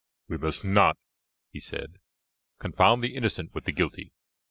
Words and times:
"We 0.27 0.39
must 0.39 0.65
not," 0.65 0.97
he 1.51 1.59
said, 1.59 1.99
"confound 2.57 3.03
the 3.03 3.13
innocent 3.15 3.53
with 3.53 3.65
the 3.65 3.71
guilty. 3.71 4.13